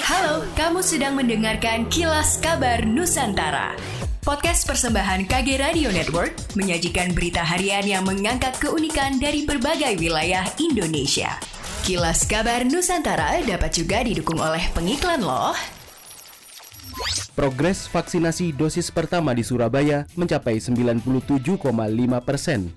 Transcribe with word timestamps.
Halo, 0.00 0.48
kamu 0.56 0.80
sedang 0.80 1.20
mendengarkan 1.20 1.84
Kilas 1.92 2.40
Kabar 2.40 2.80
Nusantara. 2.88 3.76
Podcast 4.24 4.64
persembahan 4.64 5.28
KG 5.28 5.60
Radio 5.60 5.92
Network 5.92 6.32
menyajikan 6.56 7.12
berita 7.12 7.44
harian 7.44 7.84
yang 7.84 8.08
mengangkat 8.08 8.56
keunikan 8.56 9.20
dari 9.20 9.44
berbagai 9.44 10.00
wilayah 10.00 10.48
Indonesia. 10.56 11.36
Kilas 11.84 12.24
Kabar 12.24 12.64
Nusantara 12.64 13.44
dapat 13.44 13.76
juga 13.76 14.00
didukung 14.00 14.40
oleh 14.40 14.64
pengiklan 14.72 15.20
loh. 15.20 15.52
Progres 17.36 17.84
vaksinasi 17.84 18.56
dosis 18.56 18.88
pertama 18.88 19.36
di 19.36 19.44
Surabaya 19.44 20.08
mencapai 20.16 20.56
97,5 20.56 21.04
persen. 22.24 22.72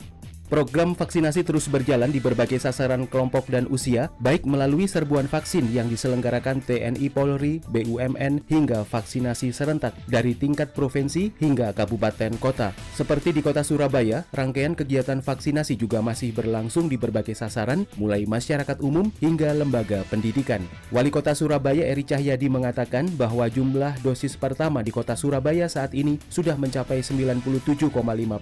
Program 0.46 0.94
vaksinasi 0.94 1.42
terus 1.42 1.66
berjalan 1.66 2.14
di 2.14 2.22
berbagai 2.22 2.62
sasaran 2.62 3.10
kelompok 3.10 3.50
dan 3.50 3.66
usia, 3.66 4.14
baik 4.22 4.46
melalui 4.46 4.86
serbuan 4.86 5.26
vaksin 5.26 5.66
yang 5.74 5.90
diselenggarakan 5.90 6.62
TNI 6.62 7.10
Polri, 7.10 7.66
BUMN, 7.66 8.46
hingga 8.46 8.86
vaksinasi 8.86 9.50
serentak 9.50 9.98
dari 10.06 10.38
tingkat 10.38 10.78
provinsi 10.78 11.34
hingga 11.42 11.74
kabupaten 11.74 12.38
kota. 12.38 12.78
Seperti 12.94 13.34
di 13.34 13.42
kota 13.42 13.66
Surabaya, 13.66 14.22
rangkaian 14.38 14.78
kegiatan 14.78 15.18
vaksinasi 15.18 15.82
juga 15.82 16.06
masih 16.06 16.30
berlangsung 16.30 16.94
di 16.94 17.02
berbagai 17.02 17.34
sasaran, 17.34 17.90
mulai 17.98 18.30
masyarakat 18.30 18.78
umum 18.86 19.10
hingga 19.18 19.50
lembaga 19.50 20.06
pendidikan. 20.14 20.62
Wali 20.94 21.10
Kota 21.10 21.34
Surabaya 21.34 21.90
Eri 21.90 22.06
Cahyadi 22.06 22.54
mengatakan 22.54 23.10
bahwa 23.18 23.50
jumlah 23.50 23.98
dosis 24.06 24.38
pertama 24.38 24.86
di 24.86 24.94
kota 24.94 25.18
Surabaya 25.18 25.66
saat 25.66 25.98
ini 25.98 26.22
sudah 26.30 26.54
mencapai 26.54 27.02
97,5 27.02 27.90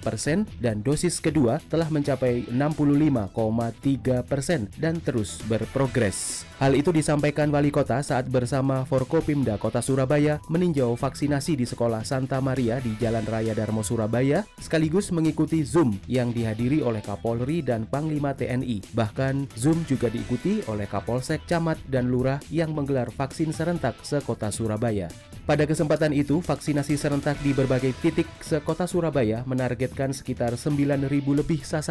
persen 0.03 0.44
dan 0.59 0.83
dosis 0.83 1.23
kedua 1.23 1.63
telah 1.72 1.92
mencapai 1.93 2.49
65,3 2.49 4.25
persen 4.25 4.65
dan 4.81 4.97
terus 4.97 5.38
berprogres. 5.45 6.49
Hal 6.63 6.79
itu 6.79 6.95
disampaikan 6.95 7.52
Wali 7.52 7.75
Kota 7.75 7.99
saat 7.99 8.31
bersama 8.31 8.88
Forkopimda 8.88 9.59
Kota 9.59 9.83
Surabaya 9.83 10.39
meninjau 10.47 10.95
vaksinasi 10.95 11.59
di 11.59 11.67
Sekolah 11.67 12.08
Santa 12.08 12.39
Maria 12.39 12.80
di 12.80 12.95
Jalan 12.97 13.27
Raya 13.27 13.52
Darmo 13.52 13.83
Surabaya, 13.83 14.47
sekaligus 14.64 15.11
mengikuti 15.11 15.59
Zoom 15.67 15.99
yang 16.08 16.31
dihadiri 16.31 16.80
oleh 16.80 17.03
Kapolri 17.03 17.59
dan 17.59 17.83
Panglima 17.83 18.31
TNI. 18.31 18.95
Bahkan 18.95 19.52
Zoom 19.59 19.83
juga 19.86 20.08
diikuti 20.08 20.64
oleh 20.71 20.88
Kapolsek, 20.88 21.44
Camat, 21.52 21.83
dan 21.91 22.08
Lurah 22.08 22.39
yang 22.47 22.71
menggelar 22.71 23.11
vaksin 23.11 23.52
serentak 23.52 23.99
sekota 23.99 24.47
Surabaya. 24.47 25.11
Pada 25.44 25.67
kesempatan 25.67 26.16
itu, 26.16 26.39
vaksinasi 26.39 26.95
serentak 26.95 27.36
di 27.44 27.52
berbagai 27.52 27.91
titik 27.99 28.31
sekota 28.39 28.88
Surabaya 28.88 29.44
menargetkan 29.44 30.16
sekitar 30.16 30.55
9.000 30.55 31.11
lebih 31.11 31.59
sasaran. 31.67 31.83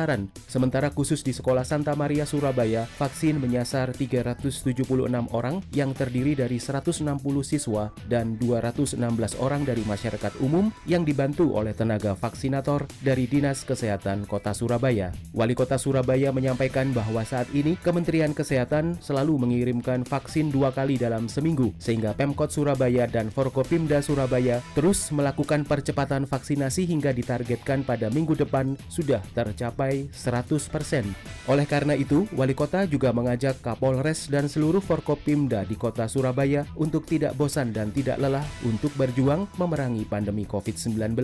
Sementara 0.49 0.89
khusus 0.89 1.21
di 1.21 1.37
Sekolah 1.37 1.69
Santa 1.69 1.93
Maria 1.93 2.25
Surabaya, 2.25 2.89
vaksin 2.97 3.37
menyasar 3.37 3.93
376 3.93 4.89
orang 5.37 5.61
yang 5.77 5.93
terdiri 5.93 6.33
dari 6.33 6.57
160 6.57 7.13
siswa 7.45 7.93
dan 8.09 8.41
216 8.41 8.97
orang 9.37 9.69
dari 9.69 9.85
masyarakat 9.85 10.41
umum 10.41 10.73
yang 10.89 11.05
dibantu 11.05 11.53
oleh 11.53 11.77
tenaga 11.77 12.17
vaksinator 12.17 12.89
dari 13.05 13.29
Dinas 13.29 13.69
Kesehatan 13.69 14.25
Kota 14.25 14.57
Surabaya. 14.57 15.13
Wali 15.37 15.53
Kota 15.53 15.77
Surabaya 15.77 16.33
menyampaikan 16.33 16.89
bahwa 16.97 17.21
saat 17.29 17.53
ini 17.53 17.77
Kementerian 17.85 18.33
Kesehatan 18.33 18.97
selalu 18.97 19.45
mengirimkan 19.45 20.09
vaksin 20.09 20.49
dua 20.49 20.73
kali 20.73 20.97
dalam 20.97 21.29
seminggu, 21.29 21.77
sehingga 21.77 22.17
Pemkot 22.17 22.49
Surabaya 22.49 23.05
dan 23.05 23.29
Forkopimda 23.29 24.01
Surabaya 24.01 24.65
terus 24.73 25.13
melakukan 25.13 25.69
percepatan 25.69 26.25
vaksinasi 26.25 26.89
hingga 26.89 27.13
ditargetkan 27.13 27.85
pada 27.85 28.09
minggu 28.09 28.33
depan 28.39 28.73
sudah 28.89 29.21
tercapai 29.37 29.82
100%. 29.91 31.49
Oleh 31.51 31.67
karena 31.67 31.99
itu, 31.99 32.31
Wali 32.39 32.55
Kota 32.55 32.87
juga 32.87 33.11
mengajak 33.11 33.59
Kapolres 33.59 34.31
dan 34.31 34.47
seluruh 34.47 34.79
Forkopimda 34.79 35.67
di 35.67 35.75
Kota 35.75 36.07
Surabaya 36.07 36.63
untuk 36.79 37.09
tidak 37.09 37.35
bosan 37.35 37.75
dan 37.75 37.91
tidak 37.91 38.23
lelah 38.23 38.47
untuk 38.63 38.95
berjuang 38.95 39.51
memerangi 39.59 40.07
pandemi 40.07 40.47
COVID-19. 40.47 41.19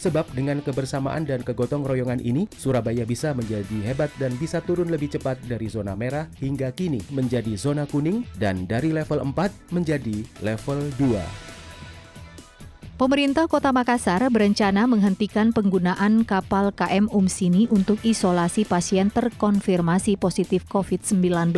Sebab 0.00 0.26
dengan 0.34 0.58
kebersamaan 0.64 1.28
dan 1.28 1.46
kegotong 1.46 1.86
royongan 1.86 2.18
ini, 2.24 2.50
Surabaya 2.56 3.06
bisa 3.06 3.30
menjadi 3.36 3.78
hebat 3.86 4.10
dan 4.18 4.34
bisa 4.40 4.58
turun 4.64 4.90
lebih 4.90 5.12
cepat 5.14 5.38
dari 5.46 5.70
zona 5.70 5.94
merah 5.94 6.26
hingga 6.42 6.74
kini 6.74 6.98
menjadi 7.14 7.54
zona 7.54 7.86
kuning 7.86 8.26
dan 8.40 8.66
dari 8.66 8.90
level 8.90 9.22
4 9.22 9.70
menjadi 9.70 10.24
level 10.42 10.80
2. 10.98 11.49
Pemerintah 13.00 13.48
Kota 13.48 13.72
Makassar 13.72 14.20
berencana 14.28 14.84
menghentikan 14.84 15.56
penggunaan 15.56 16.20
kapal 16.28 16.68
KM 16.68 17.08
Umsini 17.08 17.64
untuk 17.72 17.96
isolasi 18.04 18.68
pasien 18.68 19.08
terkonfirmasi 19.08 20.20
positif 20.20 20.68
COVID-19. 20.68 21.56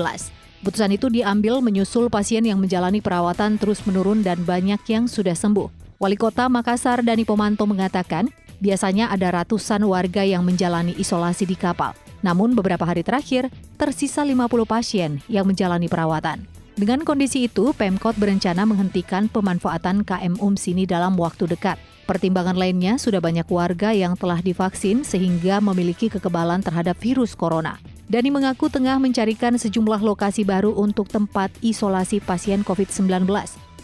Putusan 0.63 0.95
itu 0.95 1.11
diambil 1.11 1.59
menyusul 1.59 2.07
pasien 2.15 2.47
yang 2.47 2.63
menjalani 2.63 3.03
perawatan 3.03 3.59
terus 3.59 3.83
menurun 3.83 4.23
dan 4.23 4.47
banyak 4.47 4.79
yang 4.87 5.11
sudah 5.11 5.35
sembuh. 5.35 5.99
Wali 5.99 6.15
Kota 6.15 6.47
Makassar 6.47 7.03
Dani 7.03 7.27
Pomanto 7.27 7.67
mengatakan, 7.67 8.31
biasanya 8.63 9.11
ada 9.11 9.43
ratusan 9.43 9.83
warga 9.83 10.23
yang 10.23 10.47
menjalani 10.47 10.95
isolasi 10.95 11.43
di 11.43 11.59
kapal. 11.59 11.91
Namun 12.23 12.55
beberapa 12.55 12.87
hari 12.87 13.03
terakhir, 13.03 13.51
tersisa 13.75 14.23
50 14.23 14.47
pasien 14.63 15.19
yang 15.27 15.43
menjalani 15.43 15.91
perawatan. 15.91 16.52
Dengan 16.73 17.05
kondisi 17.05 17.53
itu, 17.53 17.77
Pemkot 17.77 18.17
berencana 18.17 18.65
menghentikan 18.65 19.29
pemanfaatan 19.29 20.09
KM 20.09 20.41
Umsini 20.41 20.89
dalam 20.89 21.21
waktu 21.21 21.45
dekat. 21.45 21.77
Pertimbangan 22.09 22.57
lainnya 22.57 22.97
sudah 22.97 23.21
banyak 23.21 23.45
warga 23.47 23.93
yang 23.93 24.17
telah 24.17 24.41
divaksin 24.41 25.05
sehingga 25.05 25.61
memiliki 25.61 26.09
kekebalan 26.09 26.65
terhadap 26.65 26.97
virus 26.99 27.37
corona. 27.37 27.77
Dani 28.09 28.29
mengaku 28.33 28.73
tengah 28.73 28.99
mencarikan 28.99 29.57
sejumlah 29.57 30.01
lokasi 30.01 30.43
baru 30.43 30.75
untuk 30.75 31.09
tempat 31.13 31.53
isolasi 31.61 32.21
pasien 32.25 32.65
COVID-19. 32.67 33.29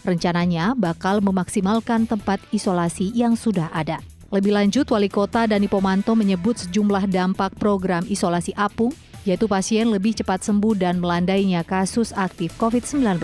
Rencananya 0.03 0.73
bakal 0.73 1.21
memaksimalkan 1.21 2.09
tempat 2.09 2.41
isolasi 2.53 3.13
yang 3.13 3.37
sudah 3.37 3.71
ada. 3.73 4.01
Lebih 4.29 4.53
lanjut, 4.53 4.85
Wali 4.93 5.09
Kota 5.09 5.49
Dani 5.49 5.65
Pomanto 5.65 6.13
menyebut 6.13 6.61
sejumlah 6.61 7.09
dampak 7.09 7.57
program 7.57 8.05
isolasi 8.05 8.53
apung 8.53 8.93
yaitu 9.27 9.49
pasien 9.49 9.89
lebih 9.89 10.15
cepat 10.15 10.43
sembuh 10.45 10.75
dan 10.77 10.99
melandainya 11.01 11.65
kasus 11.67 12.15
aktif 12.15 12.55
COVID-19. 12.59 13.19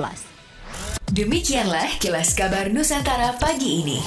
Demikianlah 1.14 2.02
kilas 2.02 2.34
kabar 2.34 2.74
Nusantara 2.74 3.38
pagi 3.38 3.86
ini. 3.86 4.00